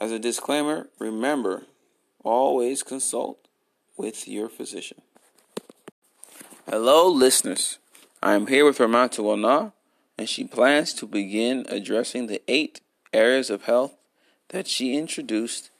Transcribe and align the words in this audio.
As 0.00 0.12
a 0.12 0.18
disclaimer, 0.20 0.86
remember 1.00 1.64
always 2.22 2.84
consult 2.84 3.48
with 3.96 4.28
your 4.28 4.48
physician. 4.48 5.02
Hello, 6.70 7.08
listeners. 7.08 7.78
I 8.22 8.34
am 8.34 8.46
here 8.46 8.64
with 8.64 8.78
Rahmatu 8.78 9.24
Annoh, 9.34 9.72
and 10.16 10.28
she 10.28 10.44
plans 10.44 10.92
to 10.94 11.06
begin 11.06 11.66
addressing 11.68 12.28
the 12.28 12.40
eight 12.46 12.80
areas 13.12 13.50
of 13.50 13.64
health 13.64 13.96
that 14.50 14.68
she 14.68 14.96
introduced 14.96 15.70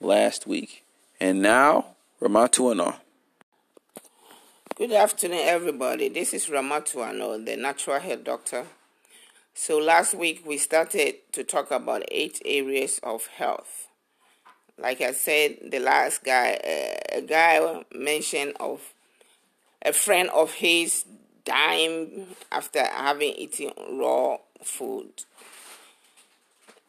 last 0.00 0.46
week. 0.46 0.84
And 1.20 1.42
now, 1.42 1.96
Rahmatu 2.22 2.72
Annoh. 2.72 2.96
Good 4.76 4.92
afternoon, 4.92 5.40
everybody. 5.42 6.08
This 6.08 6.32
is 6.32 6.46
Rahmatu 6.46 6.96
Annoh, 7.06 7.44
the 7.44 7.56
natural 7.56 8.00
health 8.00 8.24
doctor. 8.24 8.66
So, 9.58 9.78
last 9.78 10.14
week 10.14 10.42
we 10.44 10.58
started 10.58 11.14
to 11.32 11.42
talk 11.42 11.70
about 11.70 12.02
eight 12.10 12.42
areas 12.44 13.00
of 13.02 13.26
health. 13.26 13.88
Like 14.78 15.00
I 15.00 15.12
said, 15.12 15.56
the 15.70 15.78
last 15.78 16.22
guy, 16.24 16.60
uh, 16.62 17.16
a 17.16 17.22
guy 17.22 17.82
mentioned 17.90 18.52
of 18.60 18.92
a 19.80 19.94
friend 19.94 20.28
of 20.28 20.52
his 20.52 21.06
dying 21.46 22.26
after 22.52 22.84
having 22.84 23.32
eaten 23.32 23.72
raw 23.92 24.36
food. 24.62 25.24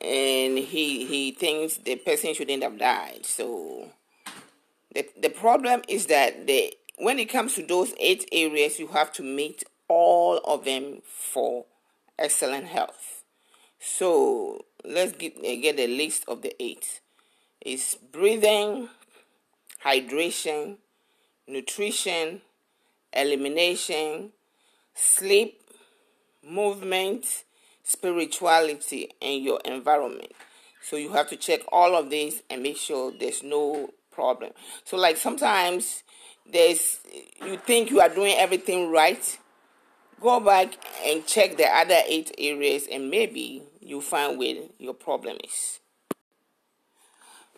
And 0.02 0.58
he, 0.58 1.06
he 1.06 1.32
thinks 1.32 1.78
the 1.78 1.96
person 1.96 2.34
shouldn't 2.34 2.64
have 2.64 2.78
died. 2.78 3.26
So, 3.26 3.92
the, 4.94 5.08
the 5.18 5.30
problem 5.30 5.84
is 5.88 6.08
that 6.08 6.48
the 6.48 6.74
when 6.98 7.18
it 7.18 7.30
comes 7.30 7.56
to 7.56 7.66
those 7.66 7.94
eight 7.98 8.28
areas, 8.34 8.78
you 8.78 8.88
have 8.88 9.14
to 9.14 9.24
meet 9.24 9.64
all 9.88 10.40
of 10.40 10.66
them 10.66 11.02
for 11.06 11.64
excellent 12.18 12.68
health. 12.68 13.24
So 13.80 14.66
let's 14.84 15.14
get, 15.14 15.36
eh, 15.44 15.56
get 15.56 15.80
a 15.80 15.88
list 15.88 16.24
of 16.28 16.42
the 16.42 16.56
eight. 16.62 17.02
It's 17.62 17.96
breathing, 17.96 18.90
hydration, 19.86 20.78
nutrition, 21.48 22.42
elimination, 23.14 24.32
sleep, 24.94 25.62
movement, 26.44 27.44
spirituality, 27.84 29.12
and 29.22 29.44
your 29.44 29.60
environment. 29.66 30.34
So 30.82 30.96
you 30.96 31.12
have 31.14 31.30
to 31.30 31.36
check 31.36 31.62
all 31.72 31.96
of 31.96 32.10
these 32.10 32.44
and 32.50 32.64
make 32.64 32.78
sure 32.78 33.12
there's 33.18 33.44
no 33.44 33.92
problem. 34.12 34.52
So 34.84 34.98
like 34.98 35.18
sometimes 35.18 36.04
there's 36.52 37.00
you 37.46 37.58
think 37.58 37.90
you 37.90 38.00
are 38.00 38.10
doing 38.10 38.36
everything 38.38 38.92
right, 38.92 39.38
go 40.22 40.40
back 40.40 40.74
and 41.06 41.26
check 41.26 41.58
the 41.58 41.66
other 41.66 42.00
eight 42.08 42.34
areas 42.38 42.88
and 42.92 43.10
maybe 43.10 43.64
you'll 43.80 44.02
find 44.02 44.38
where 44.38 44.56
your 44.80 44.94
problem 44.94 45.38
is. 45.44 45.80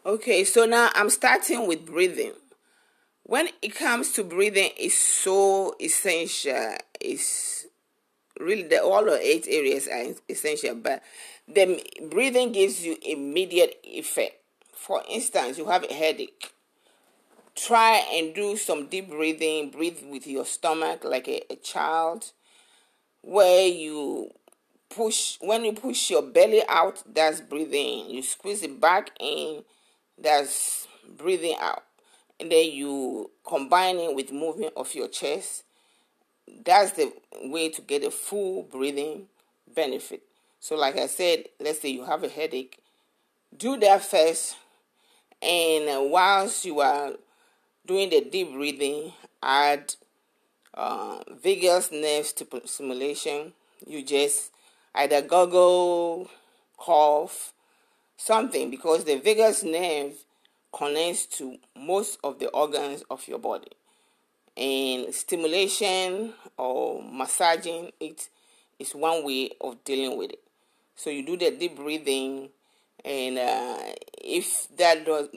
Okay, 0.05 0.43
so 0.43 0.65
now 0.65 0.89
I'm 0.95 1.09
starting 1.09 1.67
with 1.67 1.85
breathing. 1.85 2.33
When 3.23 3.49
it 3.61 3.75
comes 3.75 4.11
to 4.13 4.23
breathing, 4.23 4.71
it's 4.77 4.97
so 4.97 5.75
essential. 5.79 6.75
It's 6.99 7.65
really 8.39 8.63
the, 8.63 8.81
all 8.81 9.05
the 9.05 9.19
eight 9.19 9.45
areas 9.47 9.87
are 9.87 10.15
essential, 10.27 10.75
but 10.75 11.03
the 11.47 11.83
breathing 12.09 12.53
gives 12.53 12.83
you 12.83 12.97
immediate 13.03 13.79
effect. 13.83 14.37
For 14.73 15.03
instance, 15.09 15.57
you 15.57 15.65
have 15.65 15.83
a 15.83 15.93
headache 15.93 16.53
try 17.59 18.03
and 18.13 18.33
do 18.33 18.55
some 18.55 18.87
deep 18.87 19.09
breathing. 19.09 19.69
Breathe 19.69 20.03
with 20.09 20.27
your 20.27 20.45
stomach 20.45 21.03
like 21.03 21.27
a, 21.27 21.41
a 21.51 21.55
child, 21.57 22.31
where 23.21 23.67
you 23.67 24.31
push, 24.89 25.37
when 25.41 25.65
you 25.65 25.73
push 25.73 26.09
your 26.09 26.21
belly 26.21 26.63
out, 26.67 27.03
that's 27.13 27.41
breathing. 27.41 28.09
You 28.09 28.21
squeeze 28.21 28.63
it 28.63 28.79
back 28.79 29.11
in, 29.19 29.63
that's 30.17 30.87
breathing 31.17 31.55
out. 31.59 31.83
And 32.39 32.51
then 32.51 32.71
you 32.71 33.31
combine 33.45 33.97
it 33.97 34.15
with 34.15 34.31
movement 34.31 34.73
of 34.77 34.93
your 34.95 35.07
chest. 35.07 35.63
That's 36.65 36.93
the 36.93 37.13
way 37.43 37.69
to 37.69 37.81
get 37.81 38.03
a 38.03 38.11
full 38.11 38.63
breathing 38.63 39.27
benefit. 39.73 40.23
So, 40.59 40.75
like 40.75 40.97
I 40.97 41.07
said, 41.07 41.45
let's 41.59 41.81
say 41.81 41.89
you 41.89 42.05
have 42.05 42.23
a 42.23 42.29
headache, 42.29 42.79
do 43.55 43.77
that 43.77 44.03
first. 44.03 44.55
And 45.41 46.11
whilst 46.11 46.65
you 46.65 46.79
are 46.79 47.11
doing 47.85 48.09
the 48.09 48.21
deep 48.21 48.51
breathing, 48.51 49.13
add 49.41 49.95
uh, 50.79 51.19
vagus 51.43 51.91
nerve 51.91 52.25
stimulation. 52.65 53.53
You 53.85 54.03
just 54.03 54.51
either 54.95 55.21
goggle, 55.21 56.29
cough, 56.77 57.53
something 58.15 58.71
because 58.71 59.03
the 59.03 59.17
vagus 59.17 59.63
nerve 59.63 60.13
connects 60.71 61.25
to 61.25 61.57
most 61.77 62.17
of 62.23 62.39
the 62.39 62.47
organs 62.49 63.03
of 63.09 63.27
your 63.27 63.39
body. 63.39 63.71
And 64.55 65.13
stimulation 65.13 66.33
or 66.57 67.03
massaging 67.03 67.91
it 67.99 68.29
is 68.79 68.95
one 68.95 69.25
way 69.25 69.51
of 69.61 69.83
dealing 69.83 70.17
with 70.17 70.31
it. 70.31 70.41
So 70.95 71.09
you 71.09 71.25
do 71.25 71.37
the 71.37 71.51
deep 71.51 71.77
breathing, 71.77 72.49
and 73.05 73.37
uh, 73.37 73.77
if 74.21 74.67
that 74.77 75.05
does 75.05 75.29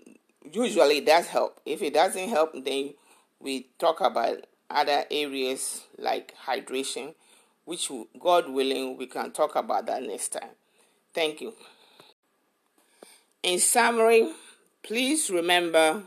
usually 0.53 0.99
it 0.99 1.07
does 1.07 1.27
help. 1.27 1.61
If 1.65 1.83
it 1.83 1.95
doesn't 1.95 2.29
help, 2.29 2.53
then 2.65 2.95
we 3.41 3.67
talk 3.79 4.01
about 4.01 4.45
other 4.73 5.05
areas 5.11 5.83
like 5.99 6.35
hydration, 6.47 7.15
which 7.65 7.91
God 8.19 8.49
willing, 8.51 8.97
we 8.97 9.07
can 9.07 9.31
talk 9.33 9.57
about 9.57 9.87
that 9.87 10.03
next 10.03 10.29
time. 10.31 10.51
Thank 11.15 11.41
you. 11.41 11.53
In 13.43 13.59
summary, 13.59 14.31
please 14.83 15.31
remember 15.31 16.03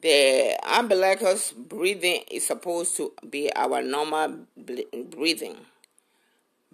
the 0.00 0.58
umbilicus 0.66 1.52
breathing 1.52 2.22
is 2.30 2.46
supposed 2.46 2.96
to 2.96 3.12
be 3.28 3.50
our 3.54 3.82
normal 3.82 4.46
breathing, 4.56 5.56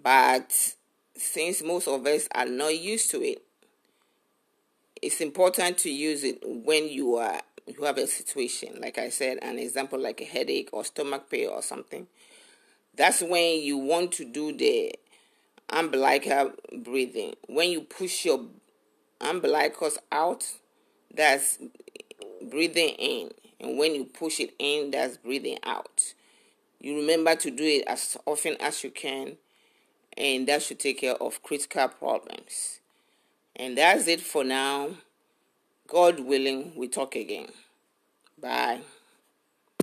but 0.01 0.73
since 1.15 1.61
most 1.61 1.87
of 1.87 2.05
us 2.05 2.27
are 2.33 2.45
not 2.45 2.77
used 2.77 3.11
to 3.11 3.21
it, 3.21 3.43
it's 5.01 5.21
important 5.21 5.77
to 5.79 5.89
use 5.89 6.23
it 6.23 6.39
when 6.43 6.89
you 6.89 7.15
are 7.15 7.41
you 7.67 7.83
have 7.83 7.97
a 7.97 8.07
situation 8.07 8.79
like 8.81 8.97
i 8.97 9.09
said 9.09 9.37
an 9.41 9.59
example 9.59 9.99
like 9.99 10.21
a 10.21 10.25
headache 10.25 10.69
or 10.73 10.83
stomach 10.83 11.29
pain 11.29 11.47
or 11.49 11.61
something. 11.61 12.07
That's 12.95 13.21
when 13.21 13.61
you 13.61 13.77
want 13.77 14.11
to 14.13 14.25
do 14.25 14.51
the 14.51 14.93
umbilical 15.69 16.51
breathing. 16.83 17.33
When 17.47 17.69
you 17.69 17.81
push 17.81 18.25
your 18.25 18.45
umbilicus 19.21 19.97
out 20.11 20.45
that's 21.13 21.59
breathing 22.49 22.89
in. 22.89 23.31
And 23.61 23.77
when 23.77 23.95
you 23.95 24.03
push 24.05 24.39
it 24.41 24.53
in 24.59 24.91
that's 24.91 25.15
breathing 25.15 25.59
out. 25.63 26.13
You 26.81 26.97
remember 26.97 27.35
to 27.35 27.51
do 27.51 27.63
it 27.63 27.85
as 27.87 28.17
often 28.25 28.57
as 28.59 28.83
you 28.83 28.91
can 28.91 29.37
and 30.17 30.47
that 30.47 30.61
should 30.61 30.79
take 30.79 30.99
care 31.01 31.15
of 31.15 31.41
critical 31.43 31.87
problems 31.87 32.79
and 33.59 33.77
that's 33.77 34.07
it 34.07 34.21
for 34.21 34.43
now. 34.43 34.91
God 35.87 36.19
willing, 36.21 36.73
we 36.75 36.87
talk 36.87 37.15
again. 37.15 37.47
Bye. 38.41 38.81